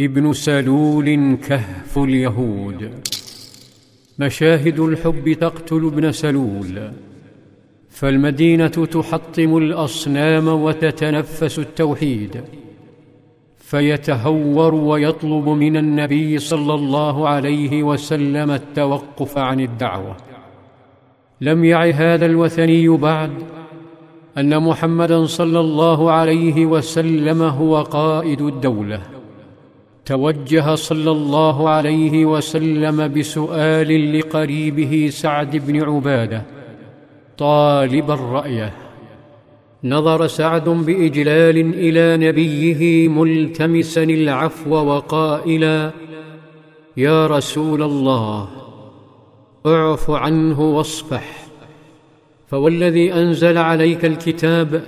[0.00, 2.90] ابن سلول كهف اليهود.
[4.18, 6.92] مشاهد الحب تقتل ابن سلول.
[7.90, 12.40] فالمدينة تحطم الأصنام وتتنفس التوحيد.
[13.56, 20.16] فيتهور ويطلب من النبي صلى الله عليه وسلم التوقف عن الدعوة.
[21.40, 23.30] لم يع هذا الوثني بعد
[24.38, 29.19] أن محمدا صلى الله عليه وسلم هو قائد الدولة.
[30.04, 36.42] توجه صلى الله عليه وسلم بسؤال لقريبه سعد بن عبادة
[37.38, 38.72] طالبا رايه
[39.84, 45.90] نظر سعد بإجلال إلى نبيه ملتمسا العفو وقائلا
[46.96, 48.48] يا رسول الله
[49.66, 51.46] أعف عنه واصفح
[52.48, 54.82] فوالذي أنزل عليك الكتاب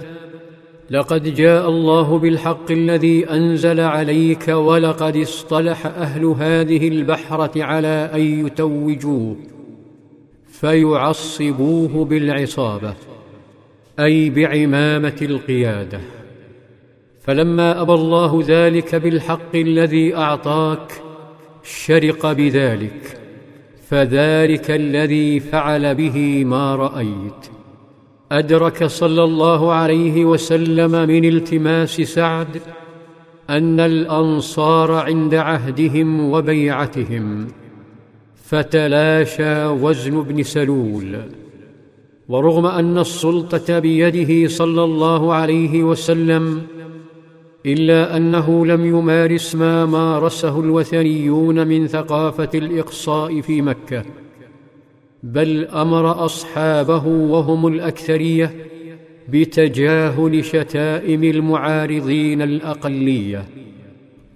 [0.92, 9.36] لقد جاء الله بالحق الذي أنزل عليك ولقد اصطلح أهل هذه البحره على أن يتوجوه
[10.46, 12.94] فيعصبوه بالعصابة
[14.00, 16.00] أي بعمامة القيادة.
[17.20, 20.92] فلما أبى الله ذلك بالحق الذي أعطاك
[21.62, 23.18] شرق بذلك
[23.88, 27.61] فذلك الذي فعل به ما رأيت.
[28.32, 32.60] أدرك صلى الله عليه وسلم من التماس سعد
[33.50, 37.46] أن الأنصار عند عهدهم وبيعتهم
[38.44, 41.20] فتلاشى وزن ابن سلول
[42.28, 46.62] ورغم أن السلطة بيده صلى الله عليه وسلم
[47.66, 54.04] إلا أنه لم يمارس ما مارسه الوثنيون من ثقافة الإقصاء في مكة.
[55.22, 58.54] بل أمر أصحابه وهم الأكثرية
[59.28, 63.44] بتجاهل شتائم المعارضين الأقلية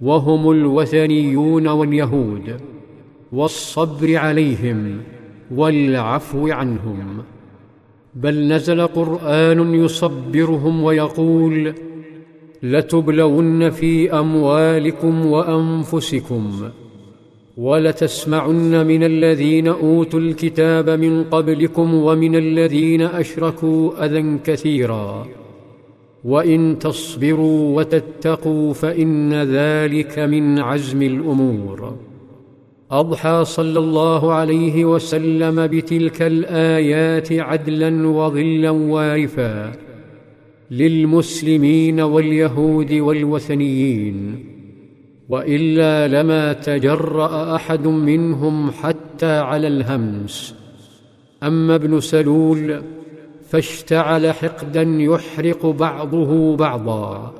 [0.00, 2.60] وهم الوثنيون واليهود
[3.32, 5.00] والصبر عليهم
[5.54, 7.22] والعفو عنهم.
[8.14, 11.74] بل نزل قرآن يصبرهم ويقول
[12.62, 16.70] لتبلون في أموالكم وأنفسكم
[17.56, 25.26] ولتسمعن من الذين أوتوا الكتاب من قبلكم ومن الذين أشركوا أذى كثيرا.
[26.24, 31.96] وإن تصبروا وتتقوا فإن ذلك من عزم الأمور.
[32.90, 39.72] أضحى صلى الله عليه وسلم بتلك الآيات عدلا وظلا وارفا
[40.70, 44.55] للمسلمين واليهود والوثنيين.
[45.28, 50.54] وإلا لما تجرأ أحد منهم حتى على الهمس.
[51.42, 52.82] أما ابن سلول
[53.48, 57.34] فاشتعل حقدا يحرق بعضه بعضا.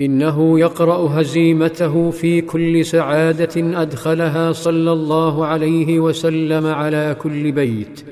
[0.00, 8.04] إنه يقرأ هزيمته في كل سعادة أدخلها صلى الله عليه وسلم على كل بيت.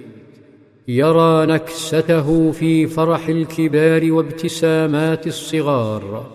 [0.88, 6.26] يرى نكسته في فرح الكبار وابتسامات الصغار.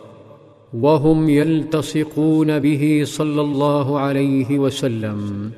[0.74, 5.52] وهم يلتصقون به صلى الله عليه وسلم.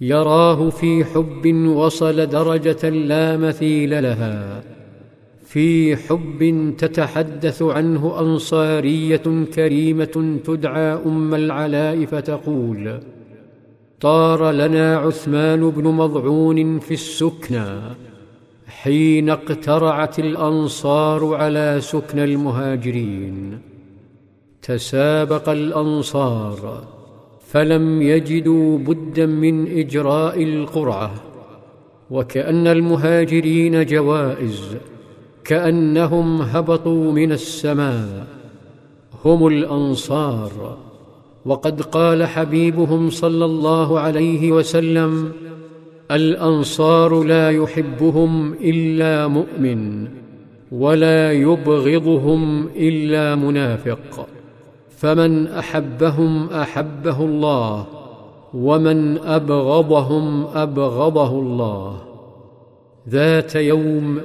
[0.00, 4.62] يراه في حب وصل درجة لا مثيل لها.
[5.44, 13.00] في حب تتحدث عنه أنصارية كريمة تدعى أم العلاء فتقول
[14.00, 17.80] طار لنا عثمان بن مضعون في السكنى.
[18.66, 23.58] حين اقترعت الأنصار على سكنى المهاجرين.
[24.64, 26.84] تسابق الأنصار
[27.46, 31.14] فلم يجدوا بدا من إجراء القرعة
[32.10, 34.76] وكأن المهاجرين جوائز
[35.44, 38.26] كأنهم هبطوا من السماء
[39.24, 40.78] هم الأنصار.
[41.44, 45.32] وقد قال حبيبهم صلى الله عليه وسلم
[46.10, 50.08] الأنصار لا يحبهم إلا مؤمن
[50.72, 54.28] ولا يبغضهم إلا منافق.
[55.04, 57.86] فمن أحبهم أحبه الله
[58.54, 62.02] ومن أبغضهم أبغضه الله.
[63.08, 64.20] ذات يوم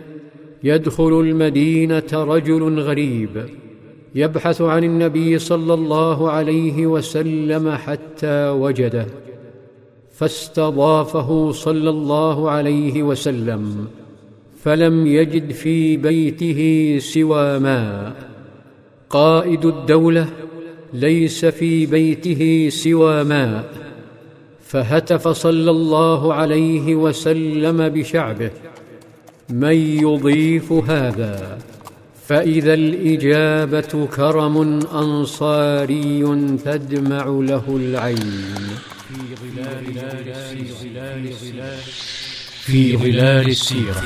[0.63, 3.45] يدخل المدينة رجل غريب
[4.15, 9.05] يبحث عن النبي صلى الله عليه وسلم حتى وجده
[10.11, 13.87] فاستضافه صلى الله عليه وسلم
[14.63, 16.59] فلم يجد في بيته
[17.01, 18.15] سوى ماء.
[19.09, 20.27] قائد الدولة
[20.93, 23.69] ليس في بيته سوى ماء
[24.67, 28.51] فهتف صلى الله عليه وسلم بشعبه
[29.49, 31.59] من يضيف هذا؟
[32.27, 36.21] فإذا الإجابة كرم أنصاري
[36.65, 38.53] تدمع له العين.
[39.09, 41.73] في ظلال السيرة.
[42.65, 44.03] في ظلال السيره